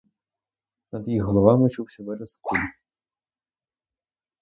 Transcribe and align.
Над 0.91 1.07
їх 1.07 1.23
головами 1.23 1.69
чувся 1.69 2.03
вереск 2.03 2.41
куль. 2.41 2.67